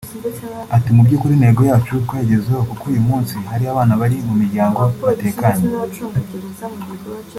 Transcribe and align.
Ati“Mu 0.75 1.01
by’ukuri 1.05 1.31
intego 1.35 1.61
yacu 1.69 2.01
twayigezeho 2.05 2.61
kuko 2.69 2.83
uyu 2.91 3.01
munsi 3.09 3.33
hari 3.51 3.63
abana 3.67 3.93
bari 4.01 4.15
mu 4.27 4.33
miryango 4.41 4.81
batekanye 5.05 5.63